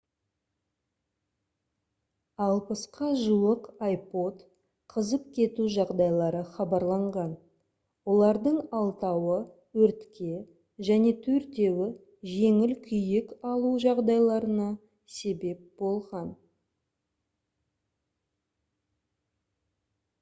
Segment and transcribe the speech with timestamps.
[2.43, 4.39] 60-қа жуық ipod
[4.93, 7.35] қызып кету жағдайлары хабарланған
[8.15, 9.37] олардың алтауы
[9.89, 10.31] өртке
[10.89, 11.91] және төртеуі
[12.33, 14.71] жеңіл күйік алу жағдайларына
[15.19, 16.35] себеп болған